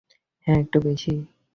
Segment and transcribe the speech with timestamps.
[0.47, 1.13] হ্যাঁ, একটু বেশি।